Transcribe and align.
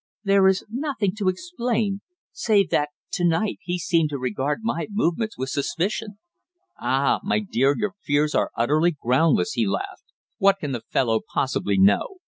"There 0.23 0.47
is 0.47 0.65
nothing 0.67 1.13
to 1.17 1.29
explain 1.29 2.01
save 2.31 2.71
that 2.71 2.89
to 3.11 3.23
night 3.23 3.59
he 3.61 3.77
seemed 3.77 4.09
to 4.09 4.17
regard 4.17 4.61
my 4.63 4.87
movements 4.89 5.37
with 5.37 5.49
suspicion." 5.49 6.17
"Ah! 6.79 7.19
my 7.21 7.37
dear, 7.39 7.75
your 7.77 7.93
fears 8.03 8.33
are 8.33 8.49
utterly 8.57 8.97
groundless," 8.99 9.51
he 9.51 9.67
laughed. 9.67 10.05
"What 10.39 10.57
can 10.57 10.71
the 10.71 10.81
fellow 10.89 11.19
possibly 11.31 11.77
know? 11.77 12.15